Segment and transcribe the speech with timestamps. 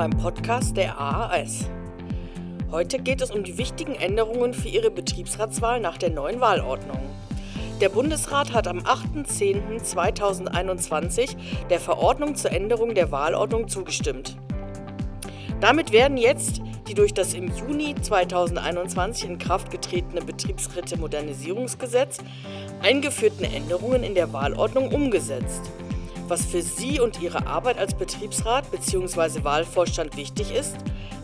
[0.00, 1.66] beim Podcast der AAS.
[2.70, 7.00] Heute geht es um die wichtigen Änderungen für Ihre Betriebsratswahl nach der neuen Wahlordnung.
[7.82, 11.36] Der Bundesrat hat am 8.10.2021
[11.68, 14.38] der Verordnung zur Änderung der Wahlordnung zugestimmt.
[15.60, 22.20] Damit werden jetzt die durch das im Juni 2021 in Kraft getretene Betriebsräte-Modernisierungsgesetz
[22.82, 25.70] eingeführten Änderungen in der Wahlordnung umgesetzt.
[26.30, 29.42] Was für Sie und Ihre Arbeit als Betriebsrat bzw.
[29.42, 30.76] Wahlvorstand wichtig ist,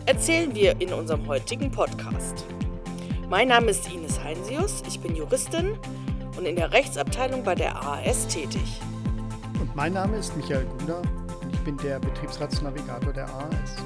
[0.05, 2.43] erzählen wir in unserem heutigen Podcast.
[3.29, 5.77] Mein Name ist Ines Heinsius, ich bin Juristin
[6.37, 8.81] und in der Rechtsabteilung bei der AAS tätig.
[9.61, 11.01] Und mein Name ist Michael Guder
[11.41, 13.77] und ich bin der Betriebsratsnavigator der AAS.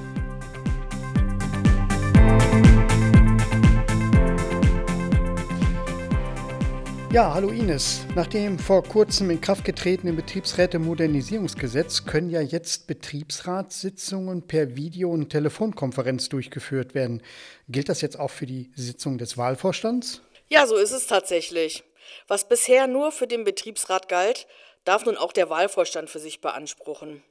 [7.12, 8.06] Ja, hallo Ines.
[8.14, 15.28] Nach dem vor kurzem in Kraft getretenen Betriebsräte-Modernisierungsgesetz können ja jetzt Betriebsratssitzungen per Video- und
[15.28, 17.22] Telefonkonferenz durchgeführt werden.
[17.68, 20.22] Gilt das jetzt auch für die Sitzung des Wahlvorstands?
[20.48, 21.84] Ja, so ist es tatsächlich.
[22.28, 24.46] Was bisher nur für den Betriebsrat galt,
[24.86, 27.22] darf nun auch der Wahlvorstand für sich beanspruchen.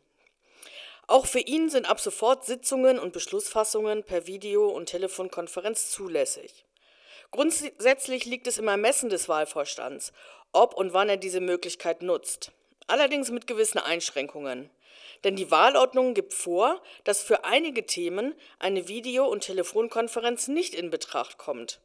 [1.07, 6.65] Auch für ihn sind ab sofort Sitzungen und Beschlussfassungen per Video- und Telefonkonferenz zulässig.
[7.31, 10.11] Grundsätzlich liegt es im Ermessen des Wahlvorstands,
[10.51, 12.51] ob und wann er diese Möglichkeit nutzt.
[12.87, 14.69] Allerdings mit gewissen Einschränkungen.
[15.23, 20.89] Denn die Wahlordnung gibt vor, dass für einige Themen eine Video- und Telefonkonferenz nicht in
[20.89, 21.79] Betracht kommt.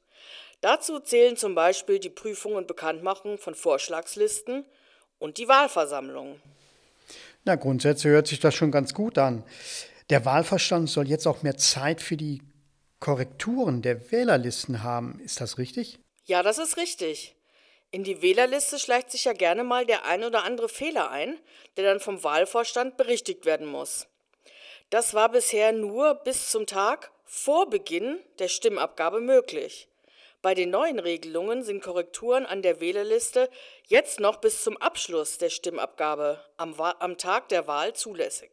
[0.63, 4.65] Dazu zählen zum Beispiel die Prüfung und Bekanntmachung von Vorschlagslisten
[5.19, 6.41] und die Wahlversammlung.
[7.45, 9.45] Na, grundsätzlich hört sich das schon ganz gut an.
[10.11, 12.43] Der Wahlverstand soll jetzt auch mehr Zeit für die
[13.07, 15.21] Korrekturen der Wählerlisten haben.
[15.21, 16.01] Ist das richtig?
[16.25, 17.37] Ja, das ist richtig.
[17.93, 21.39] In die Wählerliste schleicht sich ja gerne mal der ein oder andere Fehler ein,
[21.77, 24.09] der dann vom Wahlvorstand berichtigt werden muss.
[24.91, 29.87] Das war bisher nur bis zum Tag vor Beginn der Stimmabgabe möglich.
[30.43, 33.49] Bei den neuen Regelungen sind Korrekturen an der Wählerliste
[33.87, 38.51] jetzt noch bis zum Abschluss der Stimmabgabe am, am Tag der Wahl zulässig.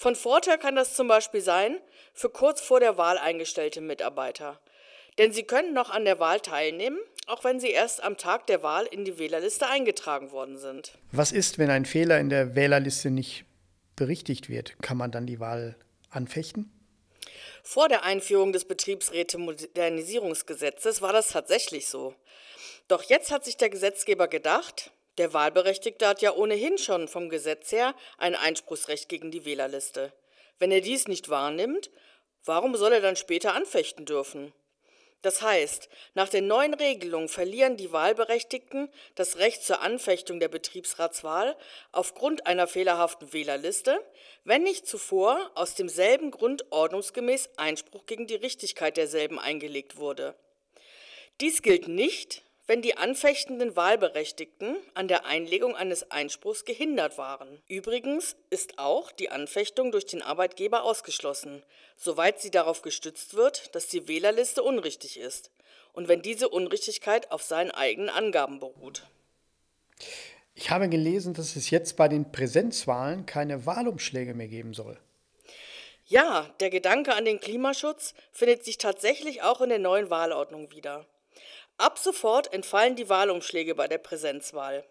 [0.00, 1.78] Von Vorteil kann das zum Beispiel sein
[2.14, 4.58] für kurz vor der Wahl eingestellte Mitarbeiter.
[5.18, 8.62] Denn sie können noch an der Wahl teilnehmen, auch wenn sie erst am Tag der
[8.62, 10.92] Wahl in die Wählerliste eingetragen worden sind.
[11.12, 13.44] Was ist, wenn ein Fehler in der Wählerliste nicht
[13.94, 14.80] berichtigt wird?
[14.80, 15.76] Kann man dann die Wahl
[16.08, 16.72] anfechten?
[17.62, 22.14] Vor der Einführung des Betriebsräte-Modernisierungsgesetzes war das tatsächlich so.
[22.88, 27.72] Doch jetzt hat sich der Gesetzgeber gedacht, der Wahlberechtigte hat ja ohnehin schon vom Gesetz
[27.72, 30.14] her ein Einspruchsrecht gegen die Wählerliste.
[30.58, 31.90] Wenn er dies nicht wahrnimmt,
[32.46, 34.54] warum soll er dann später anfechten dürfen?
[35.20, 41.54] Das heißt, nach der neuen Regelung verlieren die Wahlberechtigten das Recht zur Anfechtung der Betriebsratswahl
[41.92, 44.00] aufgrund einer fehlerhaften Wählerliste,
[44.44, 50.34] wenn nicht zuvor aus demselben Grund ordnungsgemäß Einspruch gegen die Richtigkeit derselben eingelegt wurde.
[51.42, 57.60] Dies gilt nicht, wenn die anfechtenden Wahlberechtigten an der Einlegung eines Einspruchs gehindert waren.
[57.66, 61.64] Übrigens ist auch die Anfechtung durch den Arbeitgeber ausgeschlossen,
[61.96, 65.50] soweit sie darauf gestützt wird, dass die Wählerliste unrichtig ist
[65.94, 69.02] und wenn diese Unrichtigkeit auf seinen eigenen Angaben beruht.
[70.54, 74.96] Ich habe gelesen, dass es jetzt bei den Präsenzwahlen keine Wahlumschläge mehr geben soll.
[76.06, 81.04] Ja, der Gedanke an den Klimaschutz findet sich tatsächlich auch in der neuen Wahlordnung wieder.
[81.76, 84.84] Ab sofort entfallen die Wahlumschläge bei der Präsenzwahl.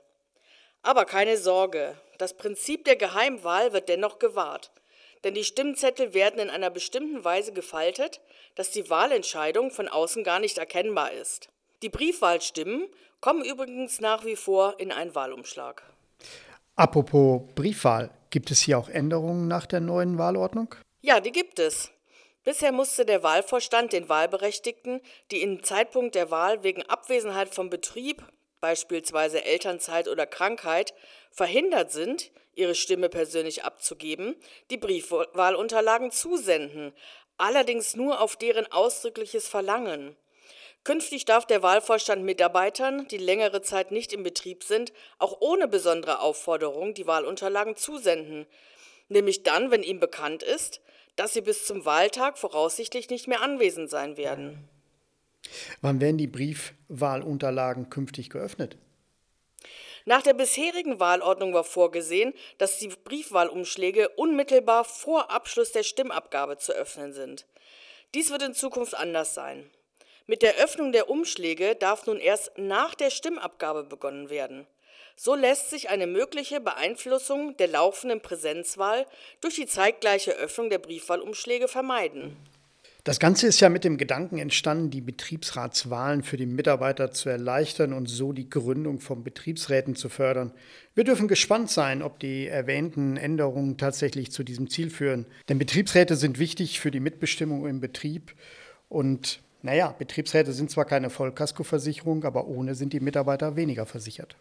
[0.82, 4.72] Aber keine Sorge, das Prinzip der Geheimwahl wird dennoch gewahrt,
[5.24, 8.22] denn die Stimmzettel werden in einer bestimmten Weise gefaltet,
[8.56, 11.50] dass die Wahlentscheidung von außen gar nicht erkennbar ist.
[11.82, 12.88] Die Briefwahlstimmen
[13.22, 15.84] kommen übrigens nach wie vor in einen Wahlumschlag.
[16.76, 20.76] Apropos Briefwahl, gibt es hier auch Änderungen nach der neuen Wahlordnung?
[21.02, 21.92] Ja, die gibt es.
[22.44, 25.02] Bisher musste der Wahlvorstand den Wahlberechtigten,
[25.32, 28.24] die im Zeitpunkt der Wahl wegen Abwesenheit vom Betrieb,
[28.62, 30.94] beispielsweise Elternzeit oder Krankheit,
[31.32, 34.36] verhindert sind, ihre Stimme persönlich abzugeben,
[34.70, 36.94] die Briefwahlunterlagen zusenden,
[37.38, 40.16] allerdings nur auf deren ausdrückliches Verlangen.
[40.84, 46.20] Künftig darf der Wahlvorstand Mitarbeitern, die längere Zeit nicht im Betrieb sind, auch ohne besondere
[46.20, 48.48] Aufforderung die Wahlunterlagen zusenden,
[49.10, 50.82] nämlich dann, wenn ihm bekannt ist,
[51.20, 54.70] dass sie bis zum Wahltag voraussichtlich nicht mehr anwesend sein werden.
[55.82, 58.78] Wann werden die Briefwahlunterlagen künftig geöffnet?
[60.06, 66.72] Nach der bisherigen Wahlordnung war vorgesehen, dass die Briefwahlumschläge unmittelbar vor Abschluss der Stimmabgabe zu
[66.72, 67.46] öffnen sind.
[68.16, 69.70] Dies wird in Zukunft anders sein.
[70.30, 74.68] Mit der Öffnung der Umschläge darf nun erst nach der Stimmabgabe begonnen werden.
[75.16, 79.08] So lässt sich eine mögliche Beeinflussung der laufenden Präsenzwahl
[79.42, 82.38] durch die zeitgleiche Öffnung der Briefwahlumschläge vermeiden.
[83.06, 87.92] Das Ganze ist ja mit dem Gedanken entstanden, die Betriebsratswahlen für die Mitarbeiter zu erleichtern
[87.92, 90.54] und so die Gründung von Betriebsräten zu fördern.
[90.94, 95.26] Wir dürfen gespannt sein, ob die erwähnten Änderungen tatsächlich zu diesem Ziel führen.
[95.48, 98.36] Denn Betriebsräte sind wichtig für die Mitbestimmung im Betrieb.
[98.90, 104.38] Und naja, Betriebsräte sind zwar keine Vollkaskoversicherung, aber ohne sind die Mitarbeiter weniger versichert.